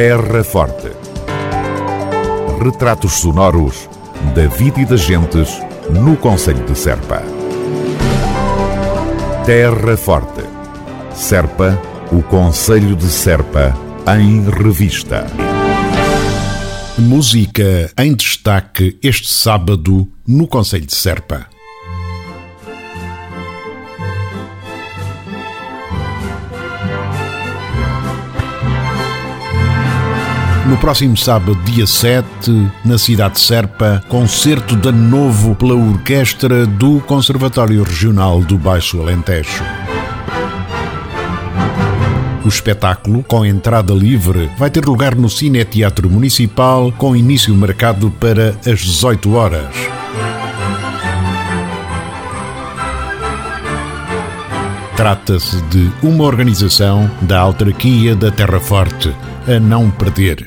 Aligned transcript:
Terra 0.00 0.44
Forte. 0.44 0.92
Retratos 2.62 3.14
sonoros 3.14 3.90
da 4.32 4.46
vida 4.46 4.80
e 4.80 4.84
das 4.84 5.00
gentes 5.00 5.60
no 5.90 6.16
Conselho 6.16 6.64
de 6.64 6.78
Serpa. 6.78 7.20
Terra 9.44 9.96
Forte. 9.96 10.44
Serpa, 11.12 11.76
o 12.12 12.22
Conselho 12.22 12.94
de 12.94 13.08
Serpa, 13.08 13.76
em 14.16 14.48
revista. 14.48 15.26
Música 16.96 17.90
em 17.98 18.14
destaque 18.14 18.96
este 19.02 19.28
sábado 19.28 20.06
no 20.24 20.46
Conselho 20.46 20.86
de 20.86 20.94
Serpa. 20.94 21.48
No 30.68 30.76
próximo 30.76 31.16
sábado, 31.16 31.54
dia 31.64 31.86
7, 31.86 32.26
na 32.84 32.98
cidade 32.98 33.36
de 33.36 33.40
Serpa, 33.40 34.04
concerto 34.06 34.76
de 34.76 34.92
novo 34.92 35.54
pela 35.54 35.74
orquestra 35.74 36.66
do 36.66 37.00
Conservatório 37.00 37.82
Regional 37.82 38.42
do 38.42 38.58
Baixo 38.58 39.00
Alentejo. 39.00 39.64
O 42.44 42.48
espetáculo, 42.48 43.22
com 43.22 43.46
entrada 43.46 43.94
livre, 43.94 44.50
vai 44.58 44.68
ter 44.68 44.84
lugar 44.84 45.14
no 45.14 45.30
Cine 45.30 45.64
Teatro 45.64 46.10
Municipal, 46.10 46.92
com 46.92 47.16
início 47.16 47.54
marcado 47.54 48.10
para 48.10 48.50
as 48.66 48.80
18 48.80 49.34
horas. 49.34 49.74
Trata-se 54.94 55.62
de 55.62 55.90
uma 56.02 56.24
organização 56.24 57.10
da 57.22 57.38
autarquia 57.40 58.14
da 58.14 58.30
Terra 58.30 58.60
Forte, 58.60 59.14
a 59.48 59.58
não 59.58 59.90
perder. 59.90 60.46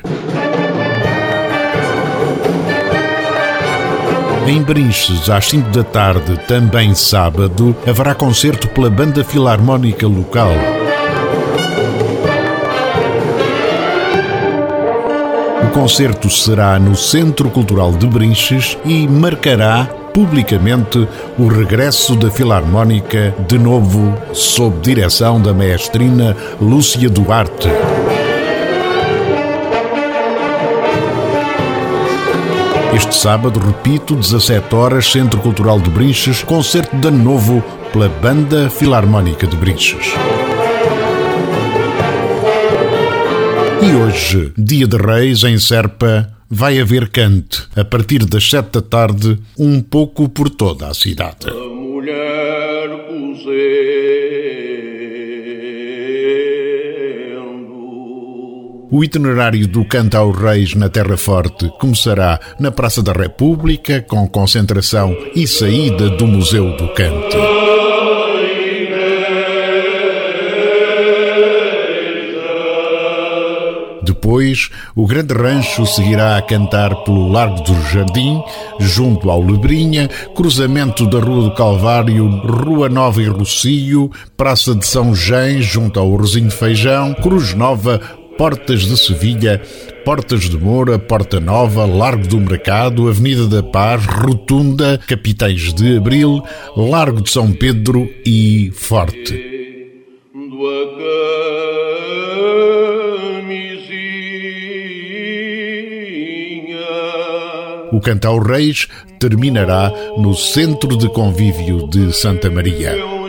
Em 4.46 4.62
Brinches, 4.62 5.28
às 5.28 5.46
5 5.46 5.70
da 5.70 5.82
tarde, 5.82 6.38
também 6.46 6.94
sábado, 6.94 7.74
haverá 7.86 8.14
concerto 8.14 8.68
pela 8.68 8.90
Banda 8.90 9.24
Filarmónica 9.24 10.06
Local. 10.06 10.50
O 15.64 15.68
concerto 15.72 16.28
será 16.30 16.78
no 16.78 16.94
Centro 16.94 17.50
Cultural 17.50 17.92
de 17.92 18.06
Brinches 18.06 18.78
e 18.84 19.08
marcará 19.08 19.88
publicamente 20.12 21.08
o 21.38 21.48
regresso 21.48 22.14
da 22.14 22.30
Filarmónica, 22.30 23.34
de 23.48 23.58
novo 23.58 24.16
sob 24.32 24.78
direção 24.80 25.40
da 25.40 25.54
maestrina 25.54 26.36
Lúcia 26.60 27.08
Duarte. 27.08 27.68
Este 32.94 33.14
sábado, 33.14 33.58
repito, 33.58 34.14
17 34.14 34.74
horas, 34.74 35.10
Centro 35.10 35.40
Cultural 35.40 35.80
de 35.80 35.88
Brinches, 35.88 36.42
concerto 36.42 36.94
de 36.94 37.08
ano 37.08 37.24
novo 37.24 37.64
pela 37.90 38.08
Banda 38.08 38.68
Filarmónica 38.68 39.46
de 39.46 39.56
Brinches. 39.56 40.12
E 43.82 43.94
hoje, 43.94 44.52
dia 44.58 44.86
de 44.86 44.98
Reis 44.98 45.42
em 45.42 45.58
Serpa, 45.58 46.30
vai 46.50 46.78
haver 46.78 47.08
cante, 47.08 47.62
a 47.74 47.82
partir 47.82 48.26
das 48.26 48.48
7 48.48 48.72
da 48.72 48.82
tarde, 48.82 49.38
um 49.58 49.80
pouco 49.80 50.28
por 50.28 50.50
toda 50.50 50.86
a 50.88 50.94
cidade. 50.94 51.48
A 51.48 51.54
mulher 51.54 52.88
cozendo. 53.08 54.51
O 58.94 59.02
itinerário 59.02 59.66
do 59.66 59.86
Canta 59.86 60.18
aos 60.18 60.36
Reis 60.36 60.74
na 60.74 60.86
Terra 60.86 61.16
Forte 61.16 61.66
começará 61.80 62.38
na 62.60 62.70
Praça 62.70 63.02
da 63.02 63.12
República, 63.12 64.02
com 64.02 64.28
concentração 64.28 65.16
e 65.34 65.46
saída 65.46 66.10
do 66.10 66.26
Museu 66.26 66.76
do 66.76 66.88
Cante. 66.88 67.38
Depois, 74.02 74.68
o 74.94 75.06
grande 75.06 75.32
rancho 75.32 75.86
seguirá 75.86 76.36
a 76.36 76.42
cantar 76.42 76.94
pelo 76.96 77.32
Largo 77.32 77.62
do 77.62 77.74
Jardim, 77.84 78.42
junto 78.78 79.30
ao 79.30 79.40
Lebrinha, 79.40 80.08
cruzamento 80.34 81.06
da 81.06 81.18
Rua 81.18 81.44
do 81.44 81.54
Calvário, 81.54 82.28
Rua 82.28 82.90
Nova 82.90 83.22
e 83.22 83.26
Rocio, 83.26 84.10
Praça 84.36 84.74
de 84.74 84.84
São 84.84 85.14
Jean, 85.14 85.62
junto 85.62 85.98
ao 85.98 86.14
Rosinho 86.14 86.50
de 86.50 86.54
Feijão, 86.54 87.14
Cruz 87.14 87.54
Nova, 87.54 88.00
Portas 88.36 88.82
de 88.82 88.96
Sevilha, 88.96 89.60
Portas 90.04 90.48
de 90.48 90.56
Moura, 90.56 90.98
Porta 90.98 91.38
Nova, 91.38 91.84
Largo 91.84 92.26
do 92.26 92.40
Mercado, 92.40 93.08
Avenida 93.08 93.46
da 93.46 93.62
Paz, 93.62 94.04
Rotunda, 94.04 94.98
Capitães 95.06 95.72
de 95.72 95.96
Abril, 95.96 96.42
Largo 96.76 97.20
de 97.20 97.30
São 97.30 97.52
Pedro 97.52 98.08
e 98.24 98.70
Forte. 98.74 99.52
O 107.92 108.00
Cantal 108.00 108.38
Reis 108.38 108.88
terminará 109.20 109.92
no 110.16 110.34
Centro 110.34 110.96
de 110.96 111.08
Convívio 111.10 111.86
de 111.88 112.12
Santa 112.12 112.50
Maria. 112.50 113.21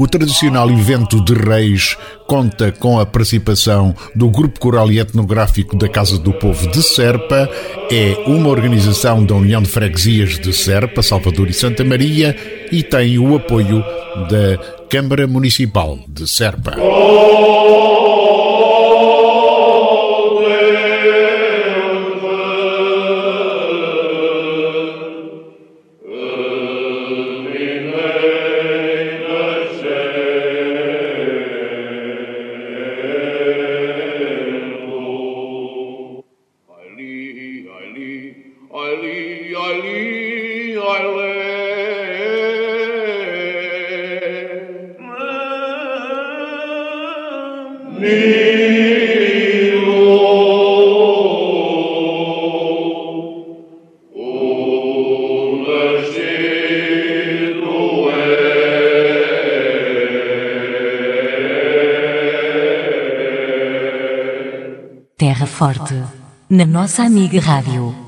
O 0.00 0.06
tradicional 0.06 0.70
evento 0.70 1.20
de 1.24 1.34
Reis 1.34 1.96
conta 2.28 2.70
com 2.70 3.00
a 3.00 3.04
participação 3.04 3.92
do 4.14 4.30
Grupo 4.30 4.60
Coral 4.60 4.92
e 4.92 5.00
Etnográfico 5.00 5.76
da 5.76 5.88
Casa 5.88 6.16
do 6.16 6.32
Povo 6.32 6.70
de 6.70 6.80
Serpa, 6.84 7.50
é 7.90 8.16
uma 8.24 8.48
organização 8.48 9.24
da 9.24 9.34
União 9.34 9.60
de 9.60 9.68
Freguesias 9.68 10.38
de 10.38 10.52
Serpa, 10.52 11.02
Salvador 11.02 11.50
e 11.50 11.52
Santa 11.52 11.84
Maria 11.84 12.36
e 12.70 12.84
tem 12.84 13.18
o 13.18 13.34
apoio 13.34 13.84
da 14.30 14.56
Câmara 14.88 15.26
Municipal 15.26 15.98
de 16.08 16.28
Serpa. 16.28 16.76
Aili, 38.70 39.54
aili, 39.56 40.76
aili, 40.76 41.18
aili. 41.20 41.68
Terra 65.18 65.46
Forte, 65.46 66.04
na 66.48 66.64
nossa 66.64 67.02
amiga 67.02 67.40
Rádio. 67.40 68.07